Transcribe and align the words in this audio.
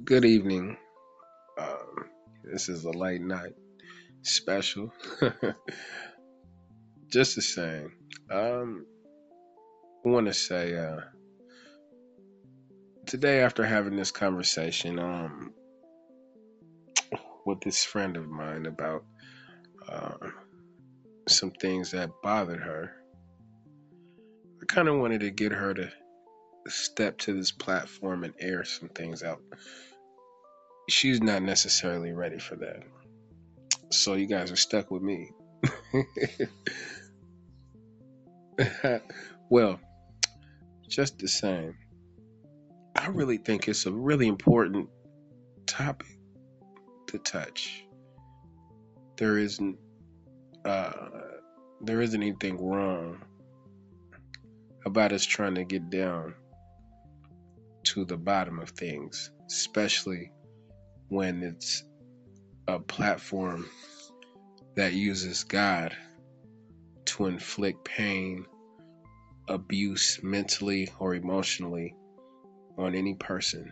Good 0.00 0.24
evening. 0.24 0.76
Um, 1.60 2.06
this 2.42 2.68
is 2.68 2.84
a 2.84 2.90
late 2.90 3.20
night 3.20 3.52
special. 4.22 4.92
Just 7.12 7.36
the 7.36 7.42
same. 7.42 7.92
Um, 8.30 8.86
I 10.04 10.08
want 10.08 10.26
to 10.26 10.32
say 10.32 10.76
uh, 10.76 11.02
today, 13.06 13.42
after 13.42 13.64
having 13.64 13.94
this 13.94 14.10
conversation 14.10 14.98
um, 14.98 15.52
with 17.46 17.60
this 17.60 17.84
friend 17.84 18.16
of 18.16 18.28
mine 18.28 18.66
about 18.66 19.04
uh, 19.88 20.14
some 21.28 21.52
things 21.52 21.92
that 21.92 22.10
bothered 22.24 22.62
her, 22.62 22.90
I 24.60 24.64
kind 24.66 24.88
of 24.88 24.98
wanted 24.98 25.20
to 25.20 25.30
get 25.30 25.52
her 25.52 25.74
to 25.74 25.92
step 26.68 27.18
to 27.18 27.34
this 27.34 27.50
platform 27.50 28.24
and 28.24 28.34
air 28.38 28.64
some 28.64 28.88
things 28.88 29.22
out. 29.22 29.40
She's 30.88 31.20
not 31.20 31.42
necessarily 31.42 32.12
ready 32.12 32.38
for 32.38 32.56
that. 32.56 32.82
So 33.90 34.14
you 34.14 34.26
guys 34.26 34.50
are 34.50 34.56
stuck 34.56 34.90
with 34.90 35.02
me. 35.02 35.30
well, 39.48 39.78
just 40.88 41.18
the 41.18 41.28
same, 41.28 41.76
I 42.96 43.08
really 43.08 43.38
think 43.38 43.68
it's 43.68 43.86
a 43.86 43.92
really 43.92 44.28
important 44.28 44.88
topic 45.66 46.18
to 47.08 47.18
touch. 47.18 47.84
There 49.16 49.38
isn't 49.38 49.78
uh, 50.64 51.08
there 51.80 52.00
isn't 52.00 52.22
anything 52.22 52.64
wrong 52.64 53.18
about 54.84 55.12
us 55.12 55.24
trying 55.24 55.54
to 55.56 55.64
get 55.64 55.90
down 55.90 56.34
to 57.92 58.06
the 58.06 58.16
bottom 58.16 58.58
of 58.58 58.70
things, 58.70 59.30
especially 59.48 60.32
when 61.08 61.42
it's 61.42 61.84
a 62.66 62.78
platform 62.78 63.68
that 64.76 64.94
uses 64.94 65.44
God 65.44 65.94
to 67.04 67.26
inflict 67.26 67.84
pain, 67.84 68.46
abuse 69.46 70.20
mentally 70.22 70.88
or 70.98 71.14
emotionally 71.14 71.94
on 72.78 72.94
any 72.94 73.12
person, 73.12 73.70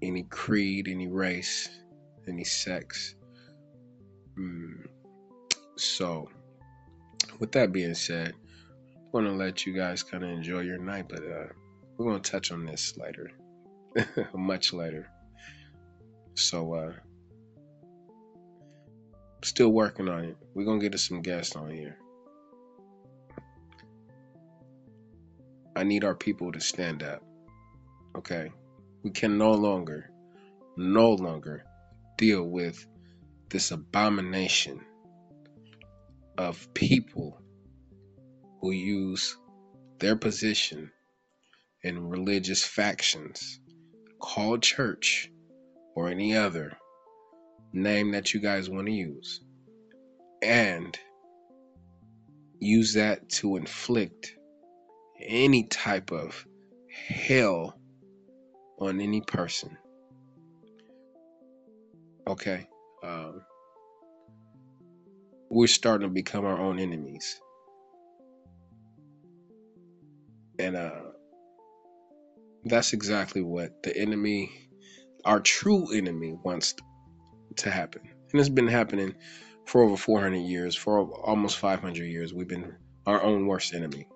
any 0.00 0.22
creed, 0.22 0.88
any 0.88 1.08
race, 1.08 1.68
any 2.26 2.44
sex. 2.44 3.14
Mm. 4.38 4.86
So, 5.76 6.30
with 7.38 7.52
that 7.52 7.72
being 7.72 7.94
said, 7.94 8.32
I'm 8.96 9.12
going 9.12 9.26
to 9.26 9.32
let 9.32 9.66
you 9.66 9.74
guys 9.74 10.02
kind 10.02 10.24
of 10.24 10.30
enjoy 10.30 10.60
your 10.60 10.78
night, 10.78 11.10
but 11.10 11.22
uh, 11.22 11.48
we're 11.96 12.06
going 12.06 12.20
to 12.20 12.30
touch 12.30 12.52
on 12.52 12.66
this 12.66 12.96
later, 12.96 13.30
much 14.34 14.72
later. 14.72 15.08
So, 16.34 16.74
uh, 16.74 16.92
still 19.42 19.70
working 19.70 20.08
on 20.08 20.24
it. 20.24 20.36
We're 20.54 20.64
going 20.64 20.80
to 20.80 20.88
get 20.88 20.98
some 20.98 21.22
guests 21.22 21.56
on 21.56 21.70
here. 21.70 21.96
I 25.74 25.84
need 25.84 26.04
our 26.04 26.14
people 26.14 26.52
to 26.52 26.60
stand 26.60 27.02
up. 27.02 27.22
Okay? 28.16 28.50
We 29.02 29.10
can 29.10 29.38
no 29.38 29.52
longer, 29.52 30.10
no 30.76 31.10
longer 31.10 31.64
deal 32.18 32.42
with 32.42 32.86
this 33.48 33.70
abomination 33.70 34.80
of 36.38 36.72
people 36.74 37.40
who 38.60 38.70
use 38.72 39.36
their 39.98 40.16
position 40.16 40.90
in 41.86 42.08
religious 42.08 42.64
factions 42.64 43.60
called 44.18 44.60
church 44.60 45.30
or 45.94 46.08
any 46.08 46.36
other 46.36 46.76
name 47.72 48.10
that 48.10 48.34
you 48.34 48.40
guys 48.40 48.68
want 48.68 48.88
to 48.88 48.92
use 48.92 49.40
and 50.42 50.98
use 52.58 52.94
that 52.94 53.28
to 53.28 53.56
inflict 53.56 54.34
any 55.20 55.62
type 55.62 56.10
of 56.10 56.44
hell 57.08 57.78
on 58.80 59.00
any 59.00 59.20
person. 59.20 59.76
Okay? 62.26 62.66
Um, 63.04 63.42
we're 65.50 65.68
starting 65.68 66.08
to 66.08 66.12
become 66.12 66.44
our 66.44 66.60
own 66.60 66.80
enemies. 66.80 67.40
And 70.58 70.74
uh, 70.74 71.12
that's 72.68 72.92
exactly 72.92 73.42
what 73.42 73.82
the 73.82 73.96
enemy, 73.96 74.50
our 75.24 75.40
true 75.40 75.92
enemy, 75.92 76.38
wants 76.42 76.74
to 77.56 77.70
happen. 77.70 78.02
And 78.32 78.40
it's 78.40 78.48
been 78.48 78.66
happening 78.68 79.14
for 79.64 79.82
over 79.82 79.96
400 79.96 80.36
years, 80.36 80.74
for 80.74 81.00
almost 81.00 81.58
500 81.58 82.04
years. 82.04 82.34
We've 82.34 82.48
been 82.48 82.74
our 83.06 83.22
own 83.22 83.46
worst 83.46 83.74
enemy. 83.74 84.06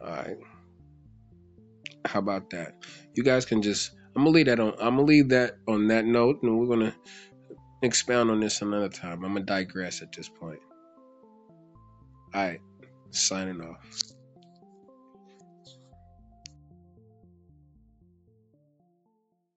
All 0.00 0.10
right. 0.10 0.36
How 2.04 2.18
about 2.18 2.50
that? 2.50 2.74
You 3.14 3.22
guys 3.22 3.44
can 3.44 3.62
just. 3.62 3.92
I'm 4.16 4.22
gonna 4.22 4.34
leave 4.34 4.46
that 4.46 4.60
on. 4.60 4.74
I'm 4.74 4.96
gonna 4.96 5.02
leave 5.02 5.28
that 5.30 5.56
on 5.66 5.88
that 5.88 6.04
note, 6.04 6.42
and 6.42 6.58
we're 6.58 6.66
gonna 6.66 6.94
expound 7.82 8.30
on 8.30 8.40
this 8.40 8.62
another 8.62 8.88
time. 8.88 9.24
I'm 9.24 9.32
gonna 9.34 9.44
digress 9.44 10.02
at 10.02 10.12
this 10.12 10.28
point. 10.28 10.60
All 12.34 12.42
right. 12.42 12.60
Signing 13.10 13.60
off. 13.60 13.78